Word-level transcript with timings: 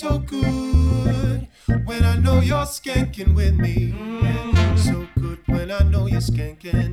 so 0.00 0.18
good 0.18 1.46
when 1.84 2.04
I 2.04 2.16
know 2.16 2.40
you're 2.40 2.64
skanking 2.64 3.34
with 3.34 3.54
me. 3.58 3.92
So 4.78 5.06
good 5.20 5.40
when 5.44 5.70
I 5.70 5.80
know 5.80 6.06
you're 6.06 6.22
skanking. 6.22 6.89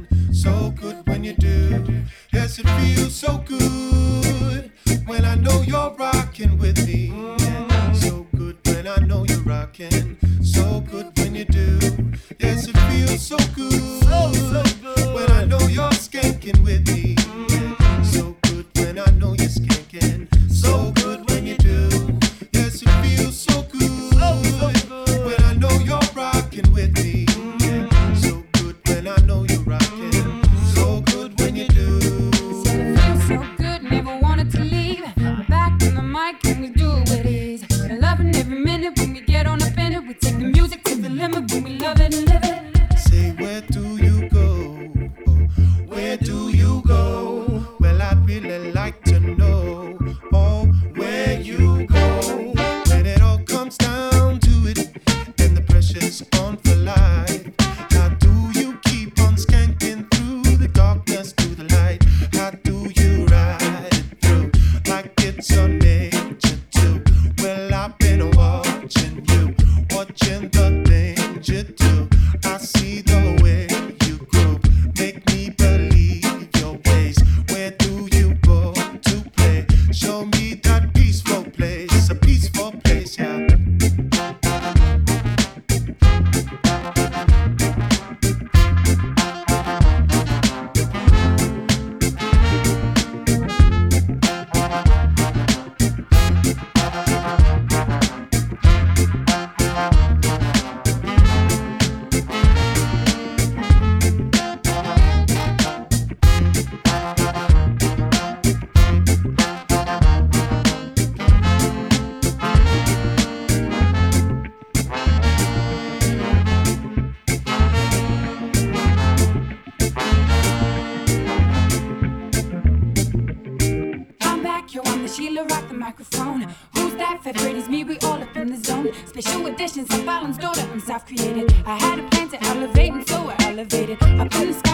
I've 134.02 134.30
been 134.30 134.47
this 134.47 134.67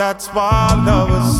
That's 0.00 0.28
why 0.28 0.48
I 0.70 1.39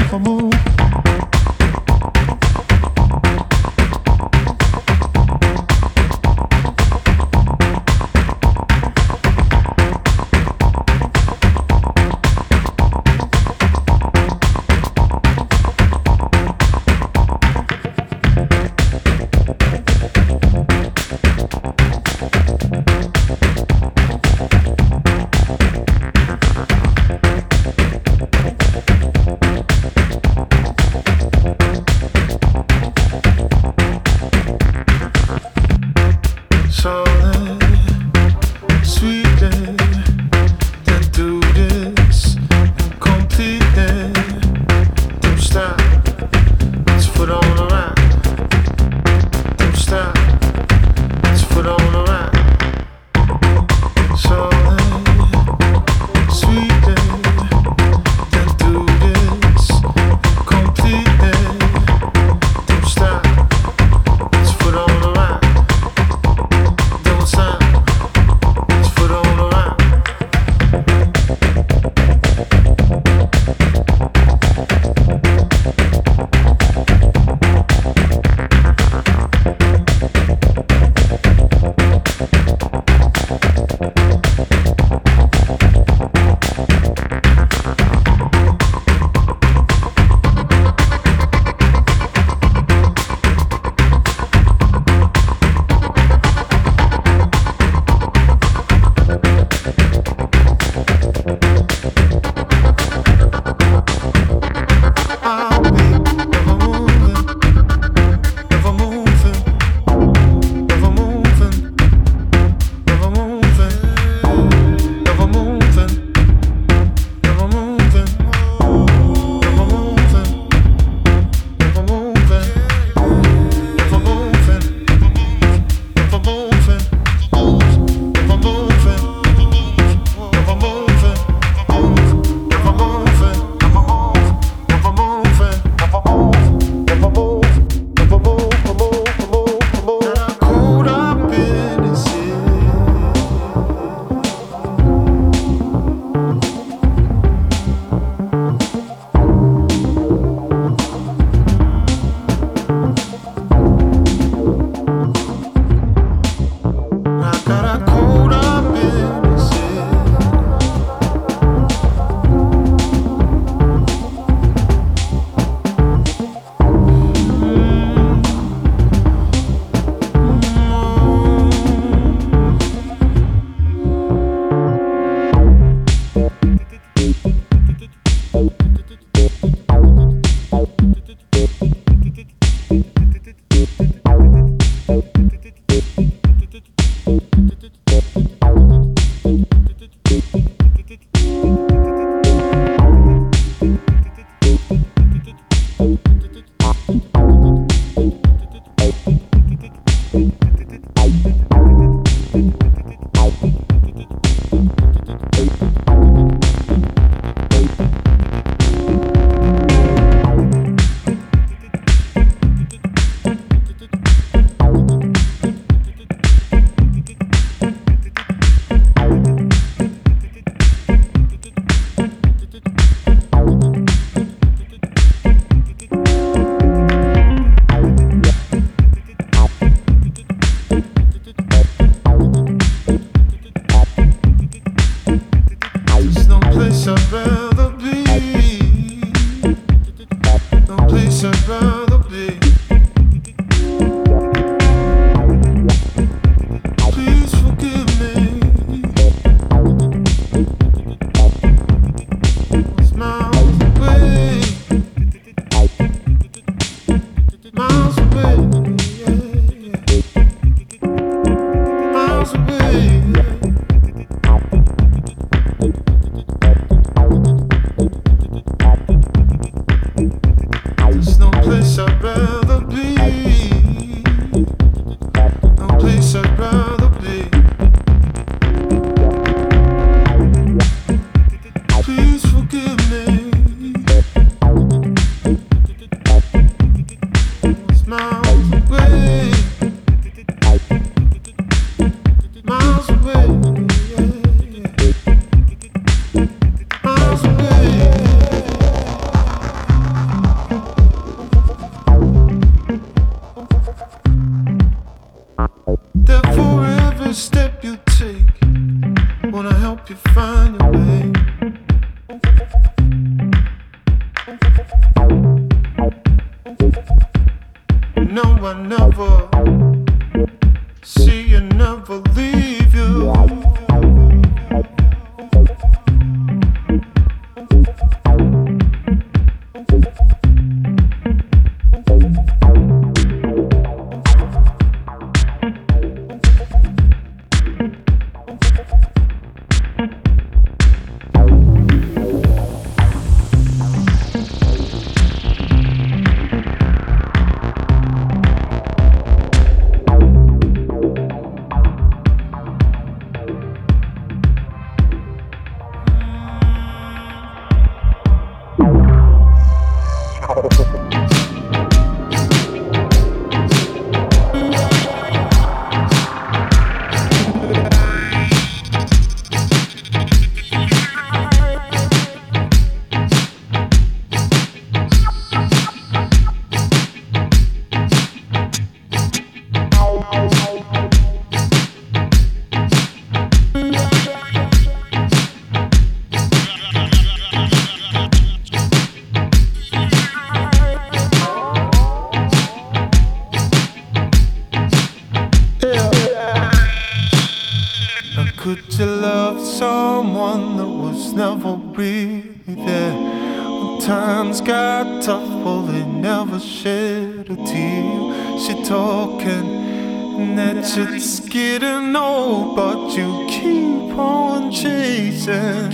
Could 412.91 412.99
you 412.99 413.25
keep 413.29 413.97
on 413.97 414.51
chasing 414.51 415.71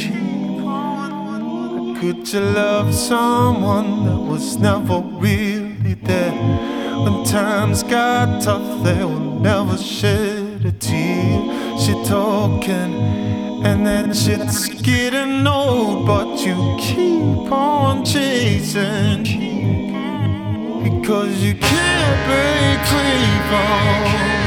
Could 1.99 2.31
you 2.31 2.39
love 2.39 2.93
someone 2.93 4.05
that 4.05 4.31
was 4.31 4.57
never 4.57 4.99
really 4.99 5.95
there? 5.95 6.31
When 7.03 7.23
times 7.25 7.81
got 7.81 8.43
tough, 8.43 8.83
they 8.83 9.03
will 9.03 9.39
never 9.39 9.77
shed 9.77 10.63
a 10.63 10.71
tear. 10.71 11.79
She 11.79 11.93
talking, 12.05 12.93
and 13.65 13.83
then 13.83 14.13
shit's 14.13 14.69
getting 14.83 15.47
old, 15.47 16.05
but 16.05 16.37
you 16.45 16.77
keep 16.79 17.51
on 17.51 18.05
chasing. 18.05 19.23
Because 20.83 21.43
you 21.43 21.55
can't 21.55 22.19
break 22.27 22.79
free 22.85 23.37
oh. 23.57 24.46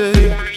Day 0.00 0.49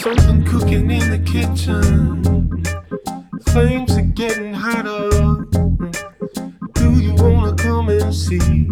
Something 0.00 0.44
cooking 0.44 0.90
in 0.90 1.10
the 1.10 1.18
kitchen. 1.18 2.22
Flames 3.50 3.96
are 3.96 4.02
getting 4.02 4.54
hotter. 4.54 5.10
Do 6.74 7.00
you 7.00 7.14
wanna 7.14 7.54
come 7.54 7.88
and 7.88 8.14
see 8.14 8.68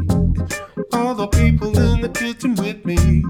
all 0.92 1.14
the 1.14 1.28
people 1.28 1.76
in 1.78 2.00
the 2.00 2.08
kitchen 2.08 2.54
with 2.54 2.84
me? 2.84 3.24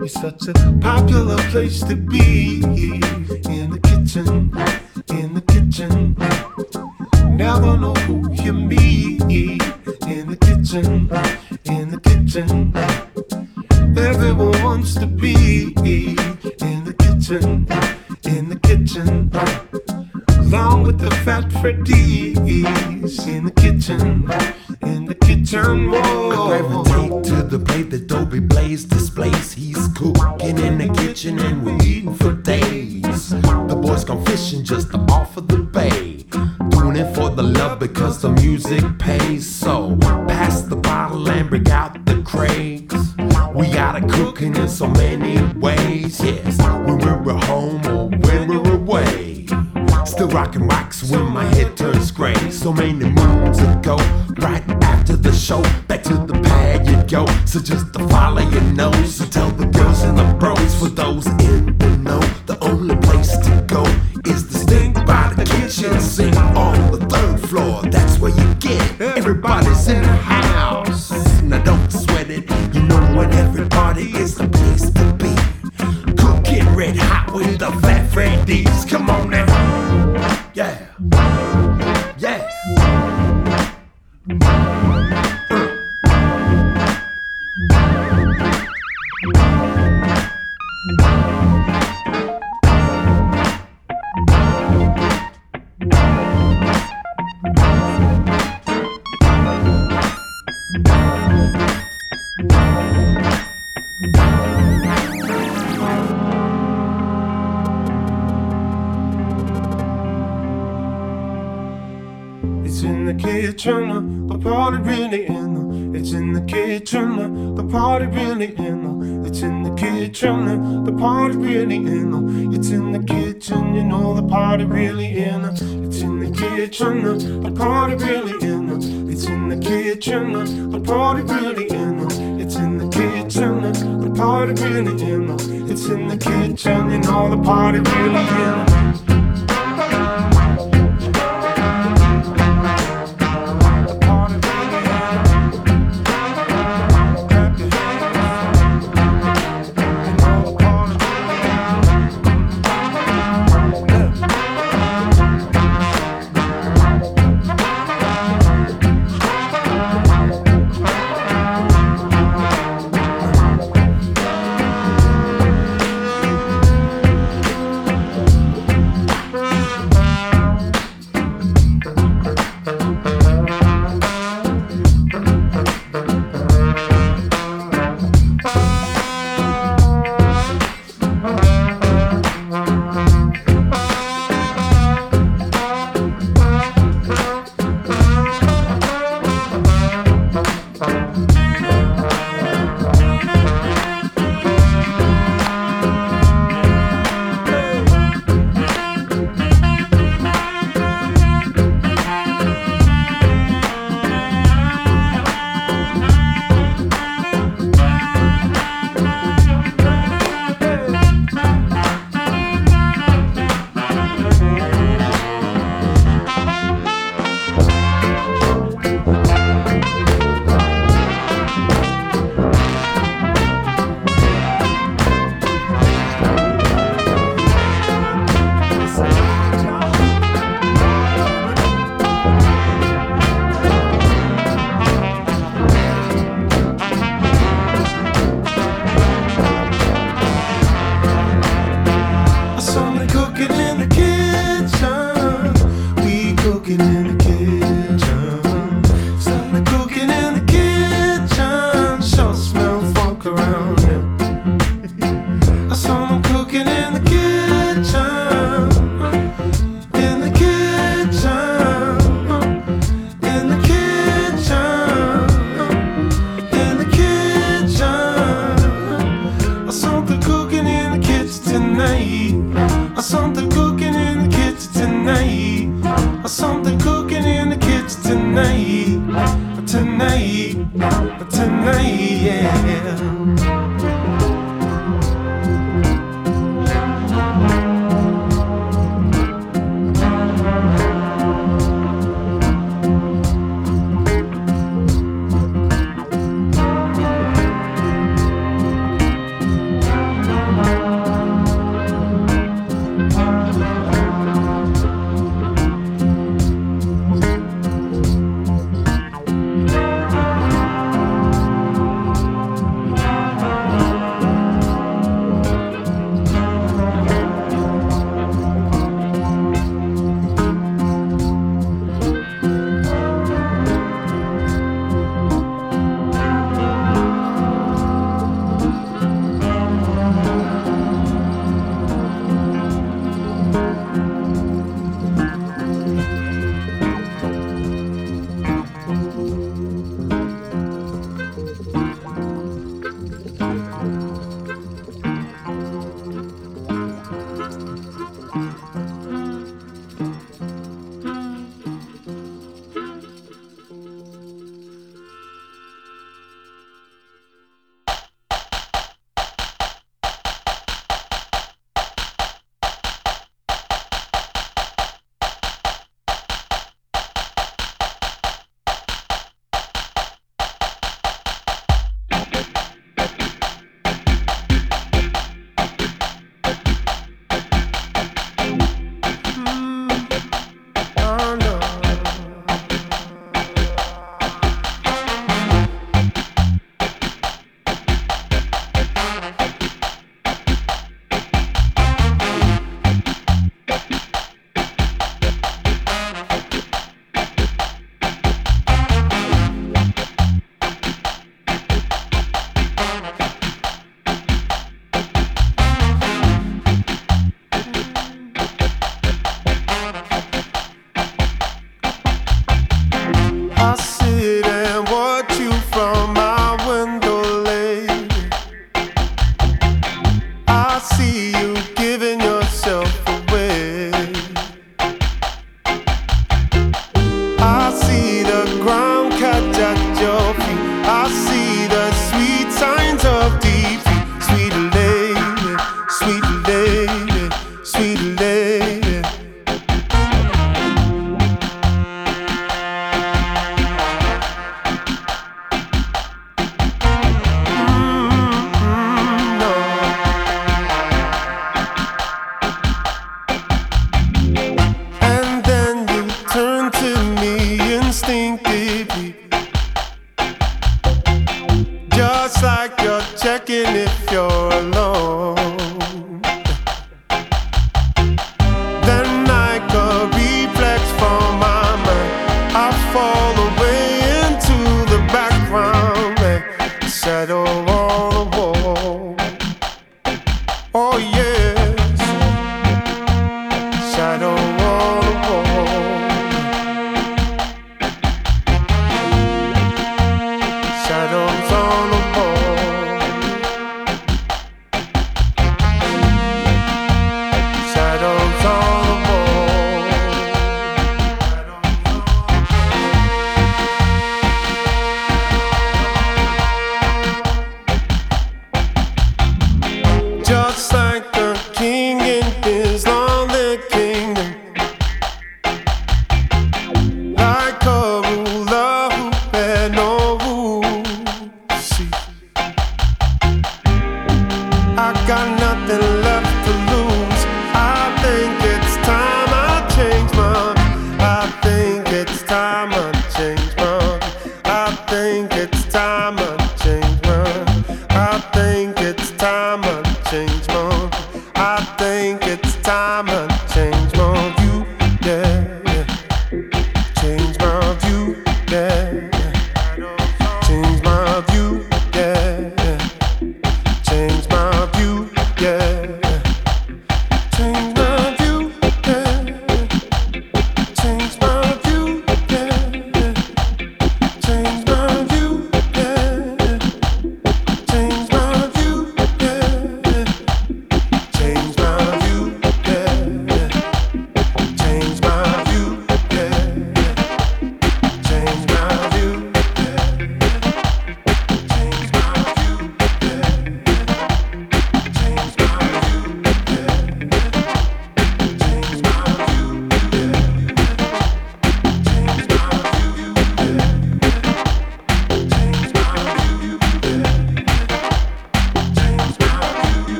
It's 0.00 0.14
such 0.14 0.48
a 0.48 0.54
popular 0.80 1.38
place 1.50 1.80
to 1.84 1.96
be 1.96 2.62
in 2.62 3.70
the 3.70 3.80
kitchen. 3.82 4.50